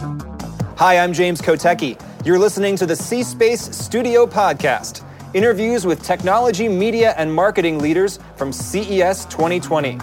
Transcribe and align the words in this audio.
Hi, 0.00 0.96
I'm 0.96 1.12
James 1.12 1.42
Kotecki. 1.42 2.00
You're 2.24 2.38
listening 2.38 2.74
to 2.76 2.86
the 2.86 2.96
C 2.96 3.22
Space 3.22 3.60
Studio 3.76 4.24
Podcast 4.24 5.04
interviews 5.34 5.84
with 5.84 6.02
technology, 6.02 6.68
media, 6.68 7.12
and 7.18 7.32
marketing 7.32 7.78
leaders 7.80 8.18
from 8.36 8.50
CES 8.50 9.26
2020. 9.26 9.98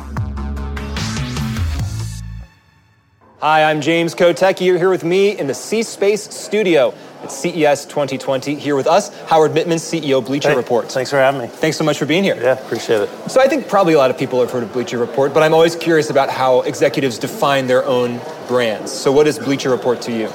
Hi, 3.39 3.63
I'm 3.63 3.81
James 3.81 4.13
Kotecki. 4.13 4.67
You're 4.67 4.77
here 4.77 4.91
with 4.91 5.03
me 5.03 5.35
in 5.35 5.47
the 5.47 5.55
C 5.55 5.81
Space 5.81 6.23
Studio 6.31 6.93
at 7.23 7.31
CES 7.31 7.85
2020. 7.85 8.55
Here 8.55 8.75
with 8.75 8.87
us, 8.87 9.15
Howard 9.25 9.51
Mittman, 9.51 9.79
CEO 9.79 10.25
Bleacher 10.25 10.49
Hey, 10.49 10.55
Report. 10.55 10.91
Thanks 10.91 11.09
for 11.09 11.17
having 11.17 11.41
me. 11.41 11.47
Thanks 11.47 11.77
so 11.77 11.83
much 11.83 11.97
for 11.97 12.05
being 12.05 12.23
here. 12.23 12.35
Yeah, 12.35 12.53
appreciate 12.53 13.01
it. 13.01 13.09
So 13.29 13.41
I 13.41 13.47
think 13.47 13.67
probably 13.67 13.93
a 13.93 13.97
lot 13.97 14.09
of 14.09 14.17
people 14.17 14.39
have 14.39 14.51
heard 14.51 14.63
of 14.63 14.73
Bleacher 14.73 14.97
Report, 14.97 15.33
but 15.33 15.43
I'm 15.43 15.53
always 15.53 15.75
curious 15.75 16.09
about 16.09 16.29
how 16.29 16.61
executives 16.61 17.17
define 17.17 17.67
their 17.67 17.85
own 17.85 18.19
brands. 18.47 18.91
So 18.91 19.11
what 19.11 19.27
is 19.27 19.39
Bleacher 19.39 19.69
Report 19.69 20.01
to 20.03 20.11
you? 20.11 20.31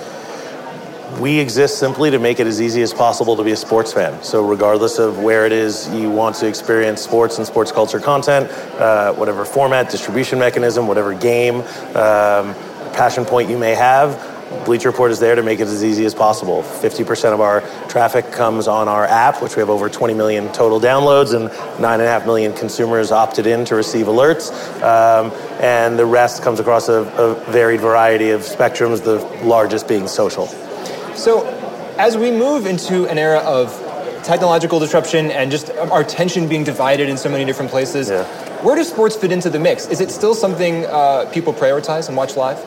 We 1.20 1.38
exist 1.38 1.78
simply 1.78 2.10
to 2.10 2.18
make 2.18 2.40
it 2.40 2.46
as 2.46 2.60
easy 2.60 2.80
as 2.80 2.95
possible 2.95 3.37
to 3.37 3.45
be 3.45 3.52
a 3.52 3.56
sports 3.56 3.92
fan. 3.92 4.23
So, 4.23 4.46
regardless 4.46 4.98
of 4.98 5.18
where 5.18 5.45
it 5.45 5.52
is 5.52 5.87
you 5.92 6.10
want 6.10 6.37
to 6.37 6.46
experience 6.46 7.02
sports 7.02 7.37
and 7.37 7.46
sports 7.46 7.70
culture 7.70 8.01
content, 8.01 8.51
uh, 8.80 9.12
whatever 9.12 9.45
format, 9.45 9.90
distribution 9.90 10.38
mechanism, 10.38 10.87
whatever 10.87 11.12
game, 11.14 11.56
um, 11.95 12.54
passion 12.95 13.26
point 13.26 13.51
you 13.51 13.59
may 13.59 13.74
have, 13.74 14.31
Bleacher 14.65 14.91
Report 14.91 15.11
is 15.11 15.19
there 15.19 15.34
to 15.34 15.42
make 15.42 15.59
it 15.61 15.66
as 15.66 15.83
easy 15.84 16.05
as 16.05 16.15
possible. 16.15 16.62
50% 16.62 17.33
of 17.33 17.41
our 17.41 17.62
traffic 17.88 18.30
comes 18.30 18.69
on 18.69 18.87
our 18.88 19.05
app, 19.05 19.43
which 19.43 19.56
we 19.56 19.60
have 19.60 19.70
over 19.70 19.88
20 19.88 20.15
million 20.15 20.52
total 20.52 20.80
downloads, 20.80 21.34
and 21.34 21.51
9.5 21.83 22.27
million 22.27 22.52
consumers 22.55 23.10
opted 23.10 23.46
in 23.46 23.65
to 23.65 23.74
receive 23.74 24.07
alerts. 24.07 24.51
Um, 24.83 25.33
and 25.60 25.98
the 25.98 26.07
rest 26.07 26.43
comes 26.43 26.60
across 26.60 26.88
a, 26.88 27.02
a 27.19 27.34
varied 27.51 27.80
variety 27.80 28.30
of 28.30 28.43
spectrums, 28.43 29.02
the 29.02 29.19
largest 29.45 29.88
being 29.88 30.07
social. 30.07 30.46
So, 31.16 31.45
as 31.98 32.16
we 32.16 32.30
move 32.30 32.66
into 32.66 33.07
an 33.09 33.19
era 33.19 33.41
of 33.41 33.71
technological 34.24 34.79
disruption 34.79 35.30
and 35.32 35.51
just 35.51 35.71
our 35.71 36.01
attention 36.01 36.48
being 36.48 36.63
divided 36.65 37.09
in 37.09 37.16
so 37.16 37.29
many 37.29 37.45
different 37.45 37.71
places, 37.71 38.09
Yeah. 38.09 38.23
where 38.63 38.76
does 38.76 38.88
sports 38.88 39.16
fit 39.16 39.32
into 39.32 39.51
the 39.51 39.59
mix? 39.59 39.87
Is 39.88 40.01
it 40.01 40.10
still 40.13 40.35
something 40.35 40.87
uh, 40.87 41.29
people 41.32 41.52
prioritize 41.52 42.07
and 42.09 42.16
watch 42.16 42.37
live? 42.37 42.59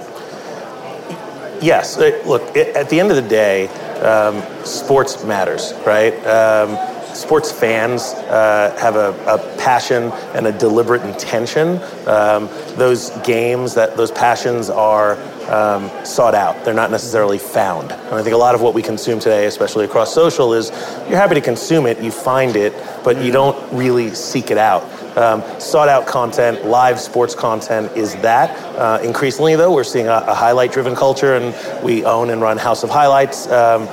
Yes. 1.62 1.98
Look, 1.98 2.56
at 2.58 2.90
the 2.90 3.00
end 3.00 3.10
of 3.12 3.16
the 3.16 3.28
day, 3.28 3.68
um, 4.00 4.44
sports 4.66 5.24
matters, 5.24 5.74
right? 5.86 6.14
Um, 6.26 6.78
sports 7.16 7.52
fans 7.52 8.14
uh, 8.14 8.76
have 8.80 8.96
a, 8.96 9.12
a 9.26 9.38
passion 9.58 10.12
and 10.36 10.48
a 10.48 10.52
deliberate 10.52 11.02
intention. 11.04 11.82
Um, 12.08 12.50
those 12.76 13.12
games, 13.26 13.74
that 13.76 13.96
those 13.96 14.12
passions 14.12 14.70
are 14.70 15.16
um, 15.50 15.90
sought 16.06 16.36
out. 16.36 16.66
They're 16.66 16.74
not 16.74 16.92
necessarily 16.92 17.38
found. 17.38 17.92
And 17.92 18.16
I 18.16 18.24
think 18.24 18.34
a 18.34 18.38
lot 18.38 18.56
of 18.56 18.62
what 18.62 18.74
we 18.74 18.82
consume 18.82 19.20
today, 19.20 19.46
especially 19.46 19.86
across 19.86 20.14
social, 20.14 20.54
is 20.54 20.70
you're 21.08 21.18
happy 21.18 21.36
to 21.36 21.42
consume 21.42 21.86
it, 21.86 22.02
you 22.02 22.12
find 22.12 22.56
it, 22.56 22.74
but 23.04 23.22
you 23.22 23.32
don't 23.32 23.56
really 23.74 24.14
seek 24.14 24.52
it 24.52 24.58
out. 24.58 24.84
Um, 25.18 25.42
sought 25.62 25.88
out 25.88 26.08
content, 26.08 26.66
live 26.66 27.00
sports 27.00 27.36
content 27.36 27.96
is 27.96 28.16
that. 28.18 28.50
Uh, 28.76 29.00
increasingly, 29.02 29.56
though, 29.56 29.72
we're 29.72 29.86
seeing 29.86 30.08
a, 30.08 30.26
a 30.28 30.34
highlight 30.34 30.74
driven 30.74 30.94
culture, 30.94 31.36
and 31.36 31.56
we 31.86 32.04
own 32.04 32.30
and 32.32 32.42
run 32.42 32.58
House 32.58 32.84
of 32.84 32.90
Highlights, 32.90 33.48
um, 33.48 33.88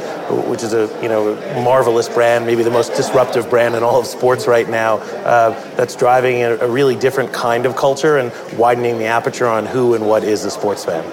which 0.50 0.64
is 0.64 0.72
a 0.72 0.88
you 1.00 1.08
know 1.08 1.36
marvelous 1.62 2.08
brand, 2.08 2.44
maybe 2.44 2.64
the 2.64 2.72
most 2.72 2.94
disruptive 2.94 3.48
brand 3.48 3.76
in 3.76 3.84
all 3.84 4.00
of 4.00 4.06
sports 4.06 4.48
right 4.48 4.68
now. 4.68 4.96
Uh, 4.96 5.50
that's 5.76 5.94
driving 5.94 6.42
a, 6.42 6.56
a 6.56 6.68
really 6.68 6.96
different 6.96 7.32
kind 7.32 7.66
of 7.66 7.76
culture 7.76 8.18
and 8.18 8.32
widening 8.58 8.98
the 8.98 9.06
aperture 9.06 9.46
on 9.46 9.64
who 9.64 9.94
and 9.94 10.04
what 10.04 10.24
is 10.24 10.44
a 10.44 10.50
sports 10.50 10.84
fan. 10.84 11.04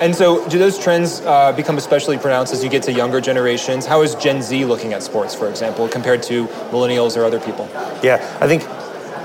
And 0.00 0.14
so, 0.14 0.46
do 0.48 0.58
those 0.58 0.78
trends 0.78 1.20
uh, 1.20 1.52
become 1.52 1.78
especially 1.78 2.18
pronounced 2.18 2.52
as 2.52 2.64
you 2.64 2.70
get 2.70 2.82
to 2.84 2.92
younger 2.92 3.20
generations? 3.20 3.86
How 3.86 4.02
is 4.02 4.16
Gen 4.16 4.42
Z 4.42 4.64
looking 4.64 4.92
at 4.92 5.02
sports, 5.02 5.34
for 5.34 5.48
example, 5.48 5.88
compared 5.88 6.22
to 6.24 6.46
millennials 6.72 7.16
or 7.16 7.24
other 7.24 7.38
people? 7.38 7.68
Yeah, 8.02 8.36
I 8.40 8.48
think 8.48 8.64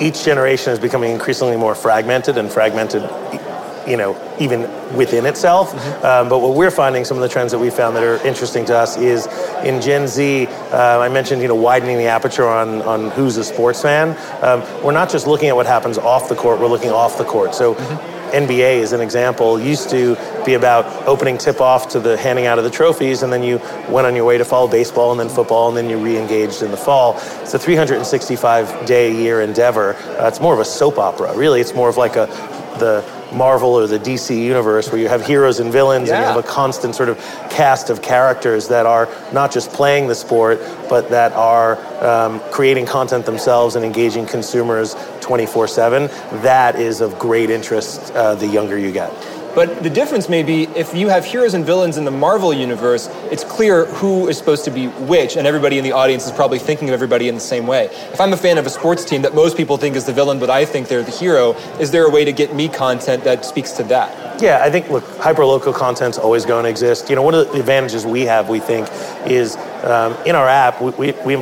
each 0.01 0.23
generation 0.23 0.71
is 0.71 0.79
becoming 0.79 1.11
increasingly 1.11 1.57
more 1.57 1.73
fragmented 1.75 2.37
and 2.37 2.51
fragmented, 2.51 3.01
you 3.87 3.97
know, 3.97 4.15
even 4.39 4.61
within 4.95 5.25
itself. 5.25 5.73
Um, 6.03 6.29
but 6.29 6.39
what 6.39 6.55
we're 6.55 6.71
finding, 6.71 7.03
some 7.03 7.17
of 7.17 7.21
the 7.21 7.29
trends 7.29 7.51
that 7.51 7.59
we 7.59 7.71
found 7.71 7.95
that 7.95 8.03
are 8.03 8.25
interesting 8.25 8.63
to 8.65 8.77
us 8.77 8.95
is 8.95 9.27
in 9.63 9.81
Gen 9.81 10.07
Z, 10.07 10.45
uh, 10.45 10.99
I 10.99 11.09
mentioned, 11.09 11.41
you 11.41 11.47
know, 11.47 11.55
widening 11.55 11.97
the 11.97 12.05
aperture 12.05 12.47
on, 12.47 12.83
on 12.83 13.09
who's 13.11 13.37
a 13.37 13.43
sports 13.43 13.81
fan. 13.81 14.15
Um, 14.43 14.61
we're 14.83 14.91
not 14.91 15.09
just 15.09 15.27
looking 15.27 15.49
at 15.49 15.55
what 15.55 15.65
happens 15.65 15.97
off 15.97 16.29
the 16.29 16.35
court, 16.35 16.59
we're 16.59 16.67
looking 16.67 16.91
off 16.91 17.17
the 17.17 17.25
court. 17.25 17.55
So 17.55 17.73
NBA, 18.31 18.81
as 18.81 18.93
an 18.93 19.01
example, 19.01 19.59
used 19.59 19.89
to 19.89 20.15
be 20.45 20.53
about 20.53 20.85
opening 21.07 21.37
tip 21.37 21.61
off 21.61 21.89
to 21.89 21.99
the 21.99 22.17
handing 22.17 22.45
out 22.45 22.57
of 22.57 22.63
the 22.63 22.69
trophies, 22.69 23.23
and 23.23 23.31
then 23.31 23.43
you 23.43 23.57
went 23.89 24.07
on 24.07 24.15
your 24.15 24.25
way 24.25 24.37
to 24.37 24.45
follow 24.45 24.67
baseball 24.67 25.11
and 25.11 25.19
then 25.19 25.29
football, 25.29 25.67
and 25.67 25.77
then 25.77 25.89
you 25.89 25.97
re 25.97 26.17
engaged 26.17 26.61
in 26.61 26.71
the 26.71 26.77
fall. 26.77 27.15
It's 27.41 27.53
a 27.53 27.59
365 27.59 28.85
day 28.85 29.15
year 29.15 29.41
endeavor. 29.41 29.95
Uh, 29.95 30.27
it's 30.27 30.39
more 30.39 30.53
of 30.53 30.59
a 30.59 30.65
soap 30.65 30.97
opera. 30.97 31.35
Really, 31.35 31.61
it's 31.61 31.73
more 31.73 31.89
of 31.89 31.97
like 31.97 32.15
a 32.15 32.27
the 32.79 33.05
Marvel 33.31 33.75
or 33.75 33.85
the 33.85 33.99
DC 33.99 34.35
universe 34.35 34.91
where 34.91 34.99
you 34.99 35.07
have 35.07 35.25
heroes 35.25 35.59
and 35.59 35.71
villains 35.71 36.09
and 36.09 36.17
you 36.17 36.25
have 36.25 36.43
a 36.43 36.47
constant 36.47 36.95
sort 36.95 37.09
of 37.09 37.17
cast 37.49 37.89
of 37.89 38.01
characters 38.01 38.67
that 38.69 38.85
are 38.85 39.07
not 39.31 39.51
just 39.51 39.71
playing 39.71 40.07
the 40.07 40.15
sport, 40.15 40.59
but 40.89 41.09
that 41.09 41.31
are 41.33 41.77
um, 42.03 42.39
creating 42.51 42.85
content 42.85 43.25
themselves 43.25 43.75
and 43.75 43.85
engaging 43.85 44.25
consumers 44.25 44.95
24 45.29 45.67
7. 45.67 46.07
That 46.41 46.75
is 46.75 47.01
of 47.01 47.19
great 47.19 47.51
interest 47.51 48.11
uh, 48.15 48.33
the 48.33 48.47
younger 48.47 48.79
you 48.79 48.91
get. 48.91 49.13
But 49.53 49.83
the 49.83 49.89
difference 49.91 50.27
may 50.27 50.41
be 50.41 50.63
if 50.69 50.95
you 50.95 51.09
have 51.09 51.23
heroes 51.23 51.53
and 51.53 51.63
villains 51.63 51.97
in 51.97 52.05
the 52.05 52.09
Marvel 52.09 52.51
universe, 52.51 53.07
it's 53.29 53.43
clear 53.43 53.85
who 53.85 54.27
is 54.27 54.39
supposed 54.39 54.65
to 54.65 54.71
be 54.71 54.87
which, 54.87 55.37
and 55.37 55.45
everybody 55.45 55.77
in 55.77 55.83
the 55.83 55.91
audience 55.91 56.25
is 56.25 56.31
probably 56.31 56.57
thinking 56.57 56.87
of 56.89 56.95
everybody 56.95 57.29
in 57.29 57.35
the 57.35 57.41
same 57.41 57.67
way. 57.67 57.85
If 58.11 58.19
I'm 58.19 58.33
a 58.33 58.37
fan 58.37 58.57
of 58.57 58.65
a 58.65 58.71
sports 58.71 59.05
team 59.05 59.21
that 59.21 59.35
most 59.35 59.55
people 59.55 59.77
think 59.77 59.95
is 59.95 60.05
the 60.05 60.13
villain, 60.13 60.39
but 60.39 60.49
I 60.49 60.65
think 60.65 60.87
they're 60.87 61.03
the 61.03 61.11
hero, 61.11 61.53
is 61.79 61.91
there 61.91 62.07
a 62.07 62.09
way 62.09 62.25
to 62.25 62.31
get 62.31 62.55
me 62.55 62.67
content 62.67 63.23
that 63.25 63.45
speaks 63.45 63.73
to 63.73 63.83
that? 63.83 64.41
Yeah, 64.41 64.63
I 64.63 64.71
think 64.71 64.89
look, 64.89 65.03
hyperlocal 65.03 65.75
content's 65.75 66.17
always 66.17 66.43
going 66.43 66.63
to 66.63 66.69
exist. 66.71 67.07
You 67.07 67.15
know, 67.17 67.21
one 67.21 67.35
of 67.35 67.51
the 67.51 67.59
advantages 67.59 68.03
we 68.03 68.21
have, 68.21 68.49
we 68.49 68.59
think, 68.59 68.87
is 69.27 69.57
um, 69.83 70.15
in 70.25 70.35
our 70.35 70.47
app 70.47 70.81
we, 70.81 70.89
we, 70.91 71.11
we 71.23 71.35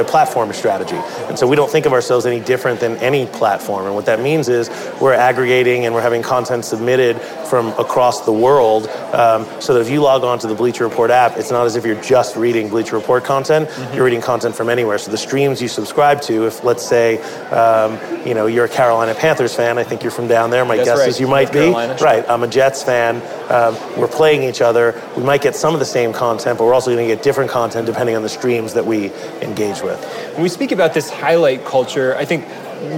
a 0.00 0.04
platform 0.04 0.52
strategy, 0.52 0.96
and 1.28 1.38
so 1.38 1.46
we 1.46 1.54
don't 1.54 1.70
think 1.70 1.86
of 1.86 1.92
ourselves 1.92 2.24
any 2.24 2.40
different 2.40 2.80
than 2.80 2.96
any 2.96 3.26
platform. 3.26 3.86
And 3.86 3.94
what 3.94 4.06
that 4.06 4.20
means 4.20 4.48
is 4.48 4.70
we're 5.00 5.12
aggregating 5.12 5.84
and 5.84 5.94
we're 5.94 6.00
having 6.00 6.22
content 6.22 6.64
submitted 6.64 7.20
from 7.20 7.68
across 7.78 8.24
the 8.24 8.32
world, 8.32 8.88
um, 9.12 9.46
so 9.60 9.74
that 9.74 9.80
if 9.80 9.90
you 9.90 10.00
log 10.00 10.24
on 10.24 10.38
to 10.38 10.46
the 10.46 10.54
Bleacher 10.54 10.88
Report 10.88 11.10
app, 11.10 11.36
it's 11.36 11.50
not 11.50 11.66
as 11.66 11.76
if 11.76 11.84
you're 11.84 12.00
just 12.00 12.36
reading 12.36 12.68
Bleacher 12.68 12.96
Report 12.96 13.24
content. 13.24 13.68
You're 13.94 14.04
reading 14.04 14.22
content 14.22 14.56
from 14.56 14.70
anywhere. 14.70 14.96
So 14.98 15.10
the 15.10 15.18
streams 15.18 15.60
you 15.60 15.68
subscribe 15.68 16.22
to, 16.22 16.46
if 16.46 16.64
let's 16.64 16.82
say, 16.82 17.18
um, 17.50 17.98
you 18.26 18.32
know, 18.32 18.46
you're 18.46 18.64
a 18.64 18.68
Carolina 18.68 19.14
Panthers 19.14 19.54
fan, 19.54 19.76
I 19.76 19.84
think 19.84 20.02
you're 20.02 20.10
from 20.10 20.28
down 20.28 20.50
there. 20.50 20.64
My 20.64 20.76
That's 20.76 20.88
guess 20.88 20.98
right. 21.00 21.08
is 21.08 21.20
you 21.20 21.26
might 21.26 21.42
North 21.42 21.52
be 21.52 21.58
Carolina, 21.58 21.96
right. 22.00 22.24
I'm 22.28 22.42
a 22.42 22.48
Jets 22.48 22.82
fan. 22.82 23.16
Um, 23.50 23.76
we're 24.00 24.08
playing 24.08 24.44
each 24.44 24.62
other. 24.62 25.00
We 25.16 25.22
might 25.22 25.42
get 25.42 25.54
some 25.54 25.74
of 25.74 25.80
the 25.80 25.86
same 25.86 26.12
content, 26.12 26.58
but 26.58 26.64
we're 26.64 26.74
also 26.74 26.94
going 26.94 27.06
to 27.06 27.14
get 27.14 27.22
different 27.22 27.50
content 27.50 27.86
depending 27.86 28.16
on 28.16 28.22
the 28.22 28.28
streams 28.30 28.72
that 28.74 28.86
we 28.86 29.12
engage 29.42 29.81
with. 29.82 30.02
When 30.34 30.42
we 30.42 30.48
speak 30.48 30.72
about 30.72 30.94
this 30.94 31.10
highlight 31.10 31.64
culture, 31.64 32.16
I 32.16 32.24
think 32.24 32.44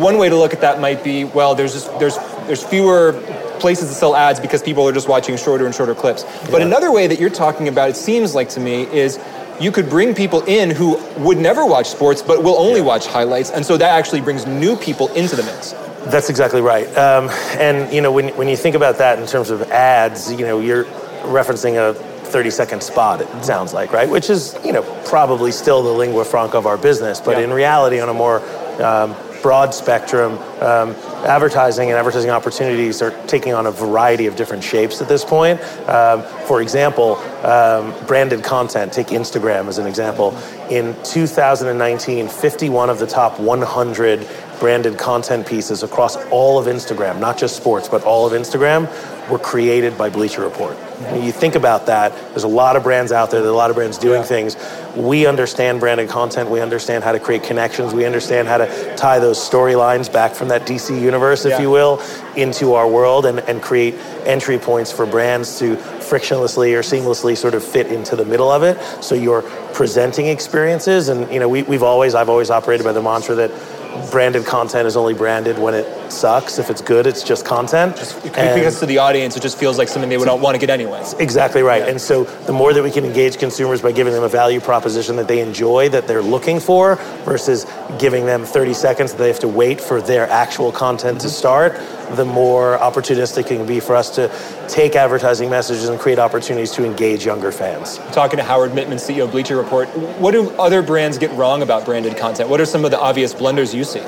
one 0.00 0.18
way 0.18 0.28
to 0.28 0.36
look 0.36 0.52
at 0.52 0.60
that 0.62 0.80
might 0.80 1.04
be 1.04 1.24
well, 1.24 1.54
there's 1.54 1.72
just 1.72 1.98
there's 1.98 2.16
there's 2.46 2.62
fewer 2.62 3.12
places 3.60 3.88
to 3.88 3.94
sell 3.94 4.14
ads 4.14 4.40
because 4.40 4.62
people 4.62 4.86
are 4.86 4.92
just 4.92 5.08
watching 5.08 5.36
shorter 5.36 5.64
and 5.66 5.74
shorter 5.74 5.94
clips. 5.94 6.24
But 6.50 6.60
Yeah. 6.60 6.66
another 6.66 6.90
way 6.92 7.06
that 7.06 7.18
you're 7.18 7.30
talking 7.30 7.68
about, 7.68 7.88
it 7.88 7.96
seems 7.96 8.34
like 8.34 8.48
to 8.50 8.60
me, 8.60 8.82
is 8.92 9.18
you 9.60 9.70
could 9.70 9.88
bring 9.88 10.14
people 10.14 10.42
in 10.42 10.70
who 10.70 10.98
would 11.18 11.38
never 11.38 11.64
watch 11.64 11.86
sports 11.88 12.20
but 12.22 12.42
will 12.42 12.58
only 12.58 12.80
watch 12.80 13.06
highlights, 13.06 13.50
and 13.50 13.64
so 13.64 13.76
that 13.76 13.90
actually 13.90 14.20
brings 14.20 14.46
new 14.46 14.76
people 14.76 15.08
into 15.14 15.36
the 15.36 15.42
mix. 15.44 15.74
That's 16.06 16.28
exactly 16.28 16.60
right. 16.60 16.86
Um, 16.98 17.30
and 17.58 17.90
you 17.92 18.00
know, 18.02 18.12
when 18.12 18.28
when 18.36 18.48
you 18.48 18.56
think 18.56 18.74
about 18.76 18.98
that 18.98 19.18
in 19.18 19.26
terms 19.26 19.50
of 19.50 19.62
ads, 19.70 20.30
you 20.32 20.44
know, 20.44 20.60
you're 20.60 20.84
referencing 21.24 21.76
a 21.76 21.94
30 22.34 22.50
second 22.50 22.82
spot. 22.82 23.20
It 23.20 23.44
sounds 23.44 23.72
like 23.72 23.92
right, 23.92 24.10
which 24.10 24.28
is 24.28 24.58
you 24.64 24.72
know 24.72 24.82
probably 25.06 25.52
still 25.52 25.84
the 25.84 25.92
lingua 25.92 26.24
franca 26.24 26.58
of 26.58 26.66
our 26.66 26.76
business, 26.76 27.20
but 27.20 27.38
Yeah. 27.38 27.44
in 27.44 27.52
reality, 27.52 28.00
on 28.00 28.08
a 28.08 28.12
more 28.12 28.42
um, 28.82 29.14
broad 29.40 29.72
spectrum, 29.72 30.36
um, 30.60 30.96
advertising 31.24 31.90
and 31.90 31.96
advertising 31.96 32.30
opportunities 32.30 33.00
are 33.02 33.12
taking 33.28 33.54
on 33.54 33.66
a 33.66 33.70
variety 33.70 34.26
of 34.26 34.34
different 34.34 34.64
shapes 34.64 35.00
at 35.00 35.06
this 35.06 35.24
point. 35.24 35.60
Um, 35.88 36.24
for 36.46 36.60
example, 36.62 37.16
um, 37.44 37.94
branded 38.06 38.42
content, 38.44 38.92
take 38.92 39.08
Instagram 39.08 39.68
as 39.68 39.78
an 39.78 39.86
example. 39.86 40.36
In 40.70 40.94
2019, 41.04 42.28
51 42.28 42.90
of 42.90 42.98
the 42.98 43.06
top 43.06 43.38
100 43.40 44.26
branded 44.60 44.96
content 44.98 45.46
pieces 45.46 45.82
across 45.82 46.16
all 46.30 46.58
of 46.58 46.66
Instagram, 46.66 47.18
not 47.18 47.36
just 47.36 47.56
sports, 47.56 47.88
but 47.88 48.02
all 48.04 48.26
of 48.26 48.32
Instagram, 48.32 48.88
were 49.30 49.38
created 49.38 49.96
by 49.98 50.08
Bleacher 50.10 50.42
Report. 50.42 50.76
You 51.14 51.32
think 51.32 51.54
about 51.54 51.86
that, 51.86 52.12
there's 52.30 52.44
a 52.44 52.48
lot 52.48 52.76
of 52.76 52.82
brands 52.82 53.10
out 53.10 53.30
there, 53.30 53.40
there 53.40 53.50
are 53.50 53.54
a 53.54 53.56
lot 53.56 53.70
of 53.70 53.76
brands 53.76 53.98
doing 53.98 54.20
Yeah. 54.20 54.26
things. 54.26 54.56
We 54.94 55.26
understand 55.26 55.80
branded 55.80 56.08
content, 56.08 56.50
we 56.50 56.60
understand 56.60 57.02
how 57.04 57.12
to 57.12 57.18
create 57.18 57.42
connections, 57.42 57.92
we 57.92 58.04
understand 58.04 58.48
how 58.48 58.58
to 58.58 58.94
tie 58.96 59.18
those 59.18 59.38
storylines 59.38 60.12
back 60.12 60.34
from 60.34 60.48
that 60.48 60.66
DC 60.66 60.94
universe, 60.98 61.44
if 61.46 61.52
Yeah. 61.52 61.62
you 61.62 61.70
will, 61.70 62.00
into 62.36 62.74
our 62.74 62.86
world 62.86 63.26
and, 63.26 63.40
and 63.40 63.60
create 63.60 63.94
entry 64.24 64.58
points 64.58 64.92
for 64.92 65.04
brands 65.04 65.58
to 65.58 65.76
frictionlessly 66.04 66.74
or 66.74 66.82
seamlessly 66.82 67.36
sort 67.36 67.54
of 67.54 67.64
fit 67.64 67.88
into 67.88 68.16
the 68.16 68.24
middle 68.24 68.50
of 68.50 68.62
it. 68.62 68.78
So 69.02 69.14
you're 69.14 69.42
presenting 69.72 70.26
experiences, 70.26 71.08
and 71.08 71.30
you 71.32 71.40
know, 71.40 71.48
we, 71.48 71.62
we've 71.62 71.82
always, 71.82 72.14
I've 72.14 72.28
always 72.28 72.50
operated 72.50 72.84
by 72.84 72.92
the 72.92 73.02
mantra 73.02 73.34
that 73.36 74.10
branded 74.10 74.44
content 74.44 74.86
is 74.86 74.96
only 74.96 75.14
branded 75.14 75.58
when 75.58 75.74
it 75.74 76.03
sucks. 76.14 76.58
If 76.58 76.70
it's 76.70 76.80
good, 76.80 77.06
it's 77.06 77.22
just 77.22 77.44
content. 77.44 77.96
Just 77.96 78.22
because 78.22 78.80
to 78.80 78.86
the 78.86 78.98
audience, 78.98 79.36
it 79.36 79.42
just 79.42 79.58
feels 79.58 79.78
like 79.78 79.88
something 79.88 80.08
they 80.08 80.16
would 80.16 80.26
not 80.26 80.40
want 80.40 80.54
to 80.54 80.58
get 80.58 80.70
anyway. 80.70 81.04
Exactly 81.18 81.62
right. 81.62 81.82
Yeah. 81.82 81.90
And 81.90 82.00
so 82.00 82.24
the 82.24 82.52
more 82.52 82.72
that 82.72 82.82
we 82.82 82.90
can 82.90 83.04
engage 83.04 83.38
consumers 83.38 83.82
by 83.82 83.92
giving 83.92 84.12
them 84.12 84.22
a 84.22 84.28
value 84.28 84.60
proposition 84.60 85.16
that 85.16 85.28
they 85.28 85.40
enjoy, 85.40 85.88
that 85.90 86.06
they're 86.06 86.22
looking 86.22 86.60
for, 86.60 86.96
versus 87.24 87.66
giving 87.98 88.26
them 88.26 88.44
30 88.44 88.74
seconds 88.74 89.12
that 89.12 89.18
they 89.18 89.28
have 89.28 89.40
to 89.40 89.48
wait 89.48 89.80
for 89.80 90.00
their 90.00 90.28
actual 90.28 90.72
content 90.72 91.18
mm-hmm. 91.18 91.26
to 91.26 91.30
start, 91.30 91.80
the 92.16 92.24
more 92.24 92.78
opportunistic 92.78 93.44
it 93.44 93.46
can 93.46 93.66
be 93.66 93.80
for 93.80 93.96
us 93.96 94.10
to 94.10 94.30
take 94.68 94.94
advertising 94.94 95.50
messages 95.50 95.88
and 95.88 95.98
create 95.98 96.18
opportunities 96.18 96.70
to 96.72 96.84
engage 96.84 97.24
younger 97.24 97.52
fans. 97.52 97.98
Talking 98.12 98.36
to 98.38 98.42
Howard 98.44 98.72
Mittman, 98.72 98.94
CEO 98.94 99.24
of 99.24 99.32
Bleacher 99.32 99.56
Report, 99.56 99.88
what 100.18 100.32
do 100.32 100.50
other 100.52 100.82
brands 100.82 101.18
get 101.18 101.30
wrong 101.32 101.62
about 101.62 101.84
branded 101.84 102.16
content? 102.16 102.48
What 102.48 102.60
are 102.60 102.66
some 102.66 102.84
of 102.84 102.90
the 102.90 103.00
obvious 103.00 103.34
blunders 103.34 103.74
you 103.74 103.84
see? 103.84 104.02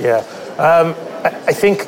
Yeah, 0.00 0.24
um, 0.58 0.94
I, 1.24 1.52
think 1.52 1.80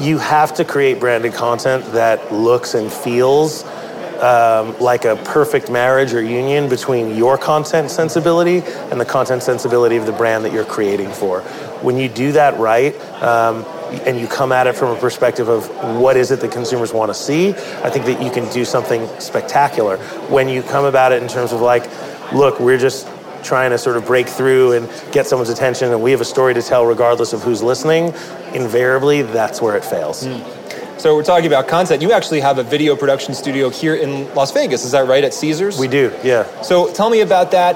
you 0.00 0.18
have 0.18 0.54
to 0.54 0.64
create 0.64 1.00
branded 1.00 1.34
content 1.34 1.84
that 1.92 2.32
looks 2.32 2.74
and 2.74 2.92
feels 2.92 3.64
um, 4.22 4.78
like 4.78 5.04
a 5.04 5.16
perfect 5.24 5.70
marriage 5.70 6.14
or 6.14 6.22
union 6.22 6.68
between 6.68 7.16
your 7.16 7.36
content 7.36 7.90
sensibility 7.90 8.58
and 8.90 9.00
the 9.00 9.04
content 9.04 9.42
sensibility 9.42 9.96
of 9.96 10.06
the 10.06 10.12
brand 10.12 10.44
that 10.44 10.52
you're 10.52 10.64
creating 10.64 11.10
for. 11.10 11.40
When 11.80 11.96
you 11.96 12.08
do 12.08 12.32
that 12.32 12.58
right, 12.58 12.94
um, 13.22 13.64
and 14.06 14.18
you 14.18 14.26
come 14.26 14.52
at 14.52 14.66
it 14.66 14.74
from 14.74 14.96
a 14.96 14.98
perspective 14.98 15.48
of 15.48 15.68
what 15.98 16.16
is 16.16 16.30
it 16.30 16.40
that 16.40 16.50
consumers 16.50 16.92
want 16.92 17.10
to 17.10 17.14
see, 17.14 17.50
I 17.50 17.90
think 17.90 18.06
that 18.06 18.22
you 18.22 18.30
can 18.30 18.50
do 18.52 18.64
something 18.64 19.06
spectacular. 19.20 19.98
When 20.28 20.48
you 20.48 20.62
come 20.62 20.84
about 20.84 21.12
it 21.12 21.22
in 21.22 21.28
terms 21.28 21.52
of 21.52 21.60
like, 21.60 21.84
look, 22.32 22.58
we're 22.58 22.78
just 22.78 23.06
trying 23.42 23.70
to 23.70 23.78
sort 23.78 23.96
of 23.96 24.06
break 24.06 24.28
through 24.28 24.72
and 24.72 24.88
get 25.12 25.26
someone's 25.26 25.50
attention 25.50 25.90
and 25.90 26.02
we 26.02 26.10
have 26.10 26.20
a 26.20 26.24
story 26.24 26.54
to 26.54 26.62
tell 26.62 26.86
regardless 26.86 27.32
of 27.32 27.42
who's 27.42 27.62
listening, 27.62 28.14
invariably 28.54 29.22
that's 29.22 29.60
where 29.60 29.76
it 29.76 29.84
fails. 29.84 30.26
Mm. 30.26 30.62
So 31.02 31.16
we're 31.16 31.24
talking 31.24 31.48
about 31.48 31.66
content. 31.66 32.00
You 32.00 32.12
actually 32.12 32.38
have 32.40 32.58
a 32.58 32.62
video 32.62 32.94
production 32.94 33.34
studio 33.34 33.70
here 33.70 33.96
in 33.96 34.32
Las 34.36 34.52
Vegas. 34.52 34.84
Is 34.84 34.92
that 34.92 35.08
right 35.08 35.24
at 35.24 35.34
Caesars? 35.34 35.76
We 35.76 35.88
do. 35.88 36.16
Yeah. 36.22 36.62
So 36.62 36.92
tell 36.92 37.10
me 37.10 37.22
about 37.22 37.50
that. 37.50 37.74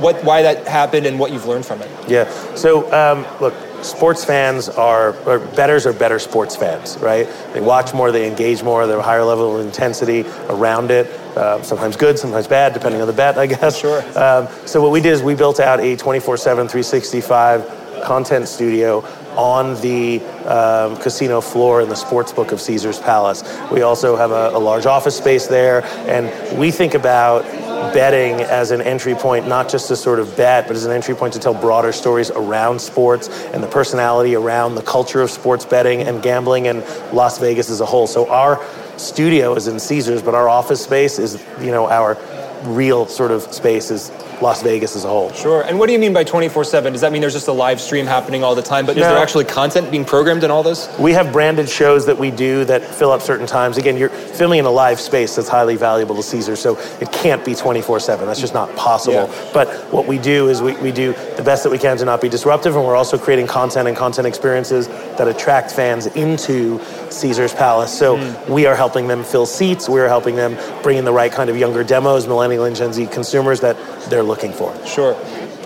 What, 0.00 0.24
why 0.24 0.42
that 0.42 0.66
happened, 0.66 1.06
and 1.06 1.16
what 1.16 1.30
you've 1.30 1.46
learned 1.46 1.64
from 1.64 1.80
it. 1.80 1.88
Yeah. 2.08 2.28
So 2.56 2.92
um, 2.92 3.24
look, 3.40 3.54
sports 3.86 4.24
fans 4.24 4.68
are, 4.68 5.16
or 5.26 5.38
betters 5.38 5.86
are 5.86 5.92
better 5.92 6.18
sports 6.18 6.56
fans, 6.56 6.98
right? 6.98 7.26
They 7.52 7.60
watch 7.60 7.94
more, 7.94 8.12
they 8.12 8.28
engage 8.28 8.62
more, 8.62 8.86
they 8.86 8.92
have 8.92 9.00
a 9.00 9.02
higher 9.02 9.24
level 9.24 9.58
of 9.58 9.64
intensity 9.64 10.22
around 10.48 10.90
it. 10.90 11.06
Uh, 11.36 11.62
sometimes 11.62 11.96
good, 11.96 12.18
sometimes 12.18 12.46
bad, 12.46 12.72
depending 12.72 13.00
on 13.00 13.06
the 13.06 13.12
bet, 13.12 13.38
I 13.38 13.46
guess. 13.46 13.78
Sure. 13.78 14.00
Um, 14.18 14.48
so 14.66 14.80
what 14.80 14.90
we 14.90 15.00
did 15.00 15.12
is 15.12 15.22
we 15.22 15.34
built 15.34 15.60
out 15.60 15.80
a 15.80 15.96
24/7, 15.96 16.42
365 16.42 18.02
content 18.02 18.48
studio 18.48 19.04
on 19.36 19.78
the 19.82 20.20
um, 20.46 20.96
casino 20.96 21.40
floor 21.40 21.82
in 21.82 21.88
the 21.88 21.94
sports 21.94 22.32
book 22.32 22.52
of 22.52 22.60
Caesar's 22.60 22.98
Palace. 22.98 23.42
We 23.70 23.82
also 23.82 24.16
have 24.16 24.30
a, 24.30 24.50
a 24.54 24.58
large 24.58 24.86
office 24.86 25.16
space 25.16 25.46
there, 25.46 25.84
and 26.08 26.58
we 26.58 26.70
think 26.70 26.94
about 26.94 27.44
betting 27.92 28.40
as 28.40 28.70
an 28.70 28.80
entry 28.80 29.14
point, 29.14 29.48
not 29.48 29.68
just 29.68 29.88
to 29.88 29.96
sort 29.96 30.18
of 30.18 30.36
bet, 30.36 30.66
but 30.66 30.76
as 30.76 30.84
an 30.84 30.92
entry 30.92 31.14
point 31.14 31.34
to 31.34 31.38
tell 31.38 31.54
broader 31.54 31.92
stories 31.92 32.30
around 32.30 32.80
sports 32.80 33.28
and 33.28 33.62
the 33.62 33.68
personality 33.68 34.34
around 34.34 34.74
the 34.74 34.82
culture 34.82 35.22
of 35.22 35.30
sports 35.30 35.64
betting 35.64 36.02
and 36.02 36.22
gambling 36.22 36.68
and 36.68 36.84
Las 37.12 37.38
Vegas 37.38 37.70
as 37.70 37.80
a 37.80 37.86
whole. 37.86 38.06
So 38.06 38.28
our 38.28 38.64
studio 38.96 39.54
is 39.54 39.66
in 39.66 39.78
Caesars, 39.78 40.22
but 40.22 40.34
our 40.34 40.48
office 40.48 40.82
space 40.82 41.18
is, 41.18 41.42
you 41.60 41.70
know, 41.70 41.88
our 41.88 42.16
real 42.64 43.06
sort 43.06 43.30
of 43.30 43.42
space 43.52 43.90
is 43.90 44.10
Las 44.42 44.62
Vegas 44.62 44.96
as 44.96 45.04
a 45.04 45.08
whole. 45.08 45.32
Sure. 45.32 45.62
And 45.62 45.78
what 45.78 45.86
do 45.86 45.92
you 45.92 45.98
mean 45.98 46.12
by 46.12 46.24
24 46.24 46.64
7? 46.64 46.92
Does 46.92 47.00
that 47.00 47.12
mean 47.12 47.20
there's 47.20 47.32
just 47.32 47.48
a 47.48 47.52
live 47.52 47.80
stream 47.80 48.06
happening 48.06 48.44
all 48.44 48.54
the 48.54 48.62
time? 48.62 48.86
But 48.86 48.96
no. 48.96 49.02
is 49.02 49.08
there 49.08 49.18
actually 49.18 49.44
content 49.44 49.90
being 49.90 50.04
programmed 50.04 50.44
in 50.44 50.50
all 50.50 50.62
this? 50.62 50.94
We 50.98 51.12
have 51.12 51.32
branded 51.32 51.68
shows 51.68 52.06
that 52.06 52.18
we 52.18 52.30
do 52.30 52.64
that 52.66 52.82
fill 52.82 53.10
up 53.10 53.22
certain 53.22 53.46
times. 53.46 53.78
Again, 53.78 53.96
you're 53.96 54.08
filming 54.08 54.58
in 54.58 54.64
a 54.64 54.70
live 54.70 55.00
space 55.00 55.36
that's 55.36 55.48
highly 55.48 55.76
valuable 55.76 56.14
to 56.16 56.22
Caesar, 56.22 56.56
so 56.56 56.78
it 57.00 57.10
can't 57.12 57.44
be 57.44 57.54
24 57.54 58.00
7. 58.00 58.26
That's 58.26 58.40
just 58.40 58.54
not 58.54 58.74
possible. 58.76 59.28
Yeah. 59.28 59.50
But 59.52 59.68
what 59.92 60.06
we 60.06 60.18
do 60.18 60.48
is 60.48 60.60
we, 60.60 60.76
we 60.76 60.92
do 60.92 61.12
the 61.36 61.42
best 61.42 61.62
that 61.64 61.70
we 61.70 61.78
can 61.78 61.96
to 61.96 62.04
not 62.04 62.20
be 62.20 62.28
disruptive, 62.28 62.76
and 62.76 62.84
we're 62.84 62.96
also 62.96 63.18
creating 63.18 63.46
content 63.46 63.88
and 63.88 63.96
content 63.96 64.26
experiences 64.26 64.88
that 64.88 65.28
attract 65.28 65.70
fans 65.70 66.06
into 66.08 66.78
Caesar's 67.12 67.54
Palace. 67.54 67.96
So 67.96 68.16
mm. 68.16 68.48
we 68.48 68.66
are 68.66 68.74
helping 68.74 69.08
them 69.08 69.24
fill 69.24 69.46
seats, 69.46 69.88
we're 69.88 70.08
helping 70.08 70.36
them 70.36 70.56
bring 70.82 70.98
in 70.98 71.04
the 71.04 71.12
right 71.12 71.32
kind 71.32 71.50
of 71.50 71.56
younger 71.56 71.84
demos, 71.84 72.26
millennial 72.26 72.64
and 72.64 72.76
Gen 72.76 72.92
Z 72.92 73.06
consumers 73.08 73.60
that 73.60 73.76
they're 74.10 74.22
looking 74.22 74.52
for. 74.52 74.74
Sure. 74.86 75.14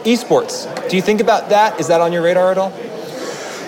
Esports. 0.04 0.88
Do 0.88 0.96
you 0.96 1.02
think 1.02 1.20
about 1.20 1.50
that? 1.50 1.78
Is 1.78 1.88
that 1.88 2.00
on 2.00 2.12
your 2.12 2.22
radar 2.22 2.50
at 2.50 2.58
all? 2.58 2.72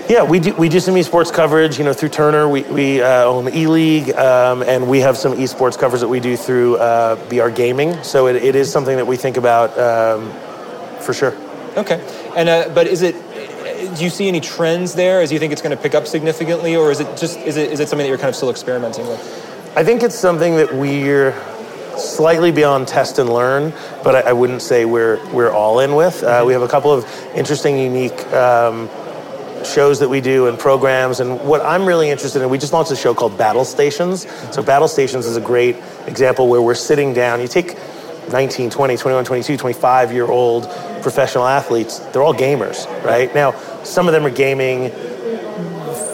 Yeah, 0.09 0.25
we 0.25 0.41
do, 0.41 0.53
we 0.55 0.69
do 0.69 0.81
some 0.81 0.95
esports 0.95 1.33
coverage, 1.33 1.79
you 1.79 1.85
know, 1.85 1.93
through 1.93 2.09
Turner. 2.09 2.49
We, 2.49 2.63
we 2.63 3.01
uh, 3.01 3.25
own 3.25 3.45
the 3.45 3.57
E-League, 3.57 4.11
um, 4.11 4.63
and 4.63 4.89
we 4.89 5.01
have 5.01 5.17
some 5.17 5.35
esports 5.35 5.79
coverage 5.79 6.01
that 6.01 6.09
we 6.09 6.21
do 6.21 6.37
through 6.37 6.77
uh, 6.77 7.15
BR 7.29 7.49
Gaming. 7.51 8.03
So 8.03 8.27
it, 8.27 8.37
it 8.37 8.57
is 8.57 8.71
something 8.71 8.97
that 8.97 9.07
we 9.07 9.17
think 9.17 9.37
about 9.37 9.79
um, 9.79 10.31
for 11.01 11.15
sure. 11.15 11.35
Okay. 11.77 12.05
And 12.37 12.49
uh, 12.49 12.71
but 12.75 12.87
is 12.87 13.03
it? 13.03 13.15
Do 13.97 14.05
you 14.05 14.11
see 14.11 14.29
any 14.29 14.41
trends 14.41 14.95
there? 14.95 15.21
As 15.21 15.31
you 15.31 15.39
think 15.39 15.53
it's 15.53 15.61
going 15.61 15.77
to 15.77 15.83
pick 15.83 15.95
up 15.95 16.07
significantly, 16.07 16.77
or 16.77 16.91
is 16.91 17.01
it 17.01 17.17
just 17.17 17.39
is 17.39 17.57
it 17.57 17.71
is 17.71 17.81
it 17.81 17.89
something 17.89 18.05
that 18.05 18.09
you're 18.09 18.19
kind 18.19 18.31
of 18.31 18.37
still 18.37 18.51
experimenting 18.51 19.07
with? 19.07 19.21
I 19.77 19.85
think 19.85 20.03
it's 20.03 20.19
something 20.19 20.57
that 20.57 20.75
we're 20.75 21.35
slightly 21.99 22.53
beyond 22.53 22.89
test 22.89 23.19
and 23.19 23.31
learn, 23.31 23.73
but 24.03 24.15
I, 24.15 24.31
I 24.31 24.33
wouldn't 24.33 24.63
say 24.63 24.87
we're 24.87 25.25
we're 25.33 25.51
all 25.51 25.81
in 25.81 25.95
with. 25.95 26.23
Uh, 26.23 26.43
we 26.47 26.55
have 26.55 26.63
a 26.63 26.69
couple 26.69 26.91
of 26.91 27.05
interesting, 27.35 27.79
unique. 27.79 28.27
Um, 28.33 28.89
shows 29.65 30.01
that 30.01 30.09
we 30.09 30.21
do 30.21 30.49
and 30.49 30.59
programs 30.59 31.21
and 31.21 31.41
what 31.43 31.61
i'm 31.61 31.87
really 31.87 32.11
interested 32.11 32.43
in 32.43 32.51
we 32.51 32.59
just 32.59 32.73
launched 32.73 32.91
a 32.91 32.97
show 32.97 33.15
called 33.15 33.39
battle 33.39 33.65
stations 33.65 34.27
so 34.53 34.61
battle 34.61 34.89
stations 34.89 35.25
is 35.25 35.37
a 35.37 35.41
great 35.41 35.77
example 36.09 36.49
where 36.49 36.61
we're 36.61 36.75
sitting 36.75 37.15
down 37.15 37.41
you 37.41 37.47
take 37.47 37.79
19 38.33 38.71
20 38.71 38.97
21 38.97 39.25
22 39.25 39.57
25 39.57 40.13
year 40.13 40.27
old 40.27 40.65
professional 41.01 41.47
athletes 41.47 42.01
they're 42.11 42.25
all 42.25 42.35
gamers 42.35 42.87
right 43.05 43.33
now 43.37 43.53
some 43.85 44.09
of 44.09 44.13
them 44.13 44.25
are 44.25 44.31
gaming 44.31 44.91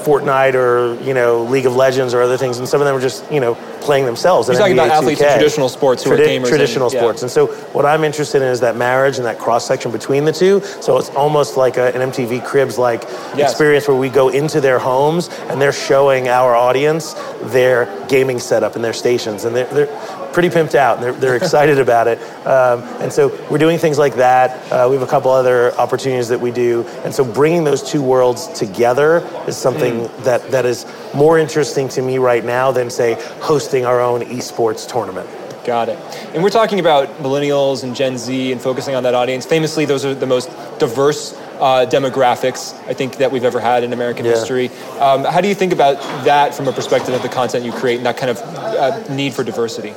Fortnite 0.05 0.55
or 0.55 1.01
you 1.03 1.13
know 1.15 1.45
League 1.45 1.67
of 1.67 1.77
Legends 1.77 2.15
or 2.15 2.23
other 2.23 2.37
things, 2.37 2.59
and 2.59 2.69
some 2.69 2.81
of 2.81 2.87
them 2.87 2.97
are 2.97 3.01
just 3.01 3.31
you 3.31 3.41
know 3.41 3.55
playing 3.89 4.05
themselves. 4.05 4.49
You're 4.49 4.59
talking 4.59 4.77
NBA 4.77 4.85
about 4.85 4.99
athletes 4.99 5.23
2K. 5.23 5.33
in 5.33 5.39
traditional 5.39 5.69
sports 5.71 6.05
who 6.05 6.11
Tradi- 6.11 6.21
are 6.21 6.27
gamers. 6.27 6.49
Traditional 6.49 6.91
and, 6.91 6.99
sports, 6.99 7.21
yeah. 7.23 7.25
and 7.25 7.33
so 7.33 7.47
what 7.73 7.87
I'm 7.87 8.05
interested 8.05 8.43
in 8.43 8.49
is 8.49 8.61
that 8.61 8.77
marriage 8.77 9.17
and 9.17 9.25
that 9.25 9.39
cross 9.39 9.67
section 9.67 9.91
between 9.91 10.27
the 10.27 10.33
two. 10.33 10.61
So 10.83 10.99
it's 10.99 11.09
almost 11.11 11.57
like 11.57 11.79
a, 11.79 11.87
an 11.97 12.11
MTV 12.11 12.45
Cribs 12.45 12.77
like 12.77 13.05
yes. 13.35 13.51
experience 13.51 13.89
where 13.89 13.97
we 13.97 14.11
go 14.11 14.29
into 14.29 14.61
their 14.61 14.79
homes 14.79 15.31
and 15.49 15.59
they're 15.59 15.73
showing 15.73 16.29
our 16.29 16.55
audience 16.55 17.15
their 17.45 17.87
gaming 18.09 18.39
setup 18.39 18.77
and 18.77 18.85
their 18.85 18.93
stations, 18.93 19.47
and 19.47 19.57
they're, 19.57 19.73
they're 19.73 20.19
pretty 20.39 20.51
pimped 20.51 20.75
out. 20.75 20.99
And 20.99 21.05
they're, 21.05 21.13
they're 21.13 21.37
excited 21.43 21.79
about 21.79 22.07
it. 22.07 22.19
Um, 22.47 22.83
and 23.03 23.13
so 23.13 23.29
we're 23.51 23.59
doing 23.59 23.79
things 23.79 23.99
like 23.99 24.15
that. 24.17 24.51
Uh, 24.71 24.87
we 24.89 24.95
have 24.97 25.03
a 25.03 25.11
couple 25.11 25.31
other 25.31 25.75
opportunities 25.75 26.29
that 26.29 26.41
we 26.41 26.51
do. 26.51 26.85
And 27.05 27.13
so 27.15 27.25
bringing 27.25 27.65
those 27.65 27.83
two 27.83 28.03
worlds 28.03 28.47
together 28.49 29.19
is 29.49 29.57
something 29.57 29.95
mm. 29.95 30.25
that, 30.25 30.49
that 30.51 30.65
is 30.65 30.87
more 31.15 31.39
interesting 31.39 31.89
to 31.89 32.03
me 32.03 32.19
right 32.19 32.45
now 32.45 32.71
than, 32.71 32.91
say, 32.91 33.15
hosting 33.41 33.78
our 33.85 34.01
own 34.01 34.23
esports 34.23 34.89
tournament. 34.89 35.29
Got 35.65 35.91
it. 35.91 35.99
And 36.33 36.43
we're 36.43 36.51
talking 36.51 36.81
about 36.81 37.09
millennials 37.19 37.83
and 37.83 37.95
Gen 37.95 38.17
Z 38.17 38.53
and 38.53 38.61
focusing 38.61 38.95
on 38.95 39.03
that 39.03 39.15
audience. 39.15 39.45
Famously, 39.45 39.85
those 39.85 40.05
are 40.05 40.15
the 40.15 40.27
most 40.27 40.49
diverse 40.79 41.35
uh, 41.61 41.87
demographics 41.87 42.75
I 42.89 42.95
think 42.95 43.17
that 43.17 43.31
we've 43.31 43.45
ever 43.45 43.61
had 43.61 43.85
in 43.85 43.93
American 43.93 44.25
yeah. 44.25 44.33
history. 44.33 44.69
Um, 44.99 45.25
how 45.25 45.41
do 45.41 45.49
you 45.49 45.55
think 45.55 45.73
about 45.73 46.01
that 46.25 46.55
from 46.55 46.69
a 46.69 46.73
perspective 46.73 47.15
of 47.15 47.23
the 47.23 47.29
content 47.29 47.65
you 47.65 47.73
create 47.73 47.97
and 47.97 48.07
that 48.07 48.17
kind 48.17 48.31
of 48.31 48.41
uh, 48.41 49.15
need 49.15 49.35
for 49.35 49.45
diversity? 49.45 49.91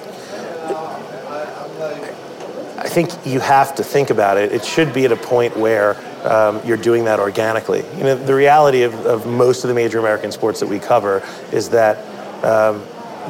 I 2.77 2.89
think 2.89 3.11
you 3.25 3.39
have 3.39 3.75
to 3.75 3.83
think 3.83 4.09
about 4.09 4.37
it. 4.37 4.51
It 4.51 4.65
should 4.65 4.91
be 4.91 5.05
at 5.05 5.11
a 5.11 5.15
point 5.15 5.55
where 5.55 5.95
um, 6.25 6.59
you're 6.65 6.77
doing 6.77 7.05
that 7.05 7.19
organically. 7.19 7.85
You 7.97 8.03
know, 8.03 8.15
the 8.15 8.35
reality 8.35 8.83
of, 8.83 8.93
of, 9.05 9.25
most 9.25 9.63
of 9.63 9.69
the 9.69 9.73
major 9.73 9.99
American 9.99 10.31
sports 10.31 10.59
that 10.59 10.67
we 10.67 10.79
cover 10.79 11.23
is 11.51 11.69
that 11.69 11.97
um, 12.43 12.83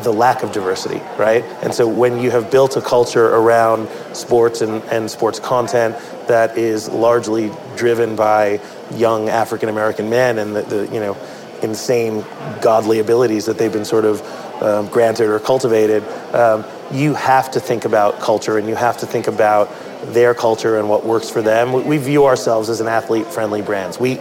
the 0.03 0.11
lack 0.11 0.43
of 0.43 0.51
diversity, 0.51 0.99
right? 1.17 1.43
And 1.63 1.73
so 1.73 1.87
when 1.87 2.19
you 2.19 2.31
have 2.31 2.49
built 2.49 2.77
a 2.77 2.81
culture 2.81 3.27
around 3.27 3.89
sports 4.15 4.61
and, 4.61 4.83
and 4.85 5.09
sports 5.09 5.39
content 5.39 5.95
that 6.27 6.57
is 6.57 6.89
largely 6.89 7.51
driven 7.75 8.15
by 8.15 8.59
young 8.95 9.29
African 9.29 9.69
American 9.69 10.09
men 10.09 10.37
and 10.37 10.55
the, 10.55 10.61
the, 10.63 10.85
you 10.93 10.99
know 10.99 11.17
insane 11.61 12.25
godly 12.61 12.99
abilities 12.99 13.45
that 13.45 13.57
they've 13.57 13.71
been 13.71 13.85
sort 13.85 14.05
of 14.05 14.21
um, 14.63 14.87
granted 14.87 15.29
or 15.29 15.39
cultivated, 15.39 16.03
um, 16.33 16.65
you 16.91 17.13
have 17.13 17.51
to 17.51 17.59
think 17.59 17.85
about 17.85 18.19
culture 18.19 18.57
and 18.57 18.67
you 18.67 18.75
have 18.75 18.97
to 18.97 19.05
think 19.05 19.27
about 19.27 19.69
their 20.13 20.33
culture 20.33 20.79
and 20.79 20.89
what 20.89 21.05
works 21.05 21.29
for 21.29 21.41
them. 21.41 21.71
We, 21.71 21.83
we 21.83 21.97
view 21.97 22.25
ourselves 22.25 22.69
as 22.69 22.81
an 22.81 22.87
athlete-friendly 22.87 23.61
brand. 23.61 23.97
We 23.99 24.19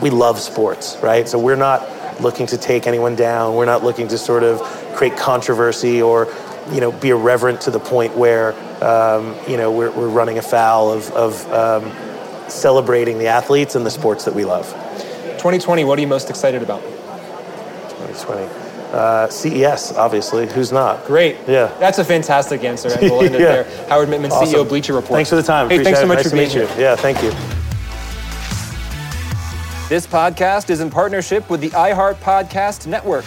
we 0.00 0.10
love 0.10 0.40
sports, 0.40 0.96
right? 1.00 1.28
So 1.28 1.38
we're 1.38 1.56
not 1.56 1.86
looking 2.22 2.46
to 2.48 2.56
take 2.58 2.86
anyone 2.86 3.16
down. 3.16 3.54
We're 3.54 3.66
not 3.66 3.82
looking 3.84 4.08
to 4.08 4.18
sort 4.18 4.42
of 4.42 4.60
create 4.94 5.16
controversy 5.16 6.00
or 6.00 6.28
you 6.72 6.80
know 6.80 6.92
be 6.92 7.10
irreverent 7.10 7.60
to 7.62 7.70
the 7.70 7.80
point 7.80 8.16
where 8.16 8.52
um, 8.82 9.34
you 9.48 9.56
know 9.56 9.70
we're, 9.70 9.90
we're 9.90 10.08
running 10.08 10.38
afoul 10.38 10.90
of, 10.92 11.10
of 11.12 11.52
um, 11.52 11.92
celebrating 12.48 13.18
the 13.18 13.26
athletes 13.26 13.74
and 13.74 13.84
the 13.84 13.90
sports 13.90 14.24
that 14.24 14.34
we 14.34 14.44
love. 14.44 14.66
2020, 15.38 15.84
what 15.84 15.98
are 15.98 16.02
you 16.02 16.06
most 16.08 16.30
excited 16.30 16.62
about? 16.62 16.80
2020. 16.82 18.48
Uh, 18.92 19.26
CES, 19.28 19.92
obviously. 19.96 20.46
Who's 20.46 20.70
not? 20.70 21.04
Great. 21.06 21.36
Yeah. 21.48 21.74
That's 21.80 21.98
a 21.98 22.04
fantastic 22.04 22.62
answer, 22.62 22.90
and 22.90 23.00
we'll 23.10 23.22
end 23.22 23.34
it 23.34 23.40
Yeah. 23.40 23.62
there. 23.62 23.86
Howard 23.88 24.08
Mittman, 24.10 24.30
Awesome. 24.30 24.60
CEO 24.60 24.68
Bleacher 24.68 24.92
Report. 24.92 25.16
Thanks 25.16 25.30
for 25.30 25.36
the 25.36 25.42
time. 25.42 25.68
Hey, 25.70 25.76
Appreciate 25.76 25.84
thanks 25.84 25.98
so 26.00 26.04
it. 26.04 26.08
much 26.08 26.16
nice 26.18 26.24
for 26.26 26.30
to 26.30 26.36
being 26.36 26.50
here. 26.50 26.76
you. 26.76 26.82
Yeah, 26.82 26.96
thank 26.96 27.22
you. 27.22 27.32
This 29.92 30.06
podcast 30.06 30.70
is 30.70 30.80
in 30.80 30.88
partnership 30.88 31.50
with 31.50 31.60
the 31.60 31.68
iHeart 31.68 32.14
Podcast 32.14 32.86
Network. 32.86 33.26